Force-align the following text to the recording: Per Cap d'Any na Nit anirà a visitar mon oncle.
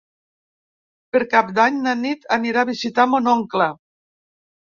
Per 1.15 1.21
Cap 1.33 1.51
d'Any 1.59 1.77
na 1.83 1.93
Nit 1.99 2.25
anirà 2.37 2.65
a 2.65 2.69
visitar 2.71 3.07
mon 3.13 3.31
oncle. 3.37 3.71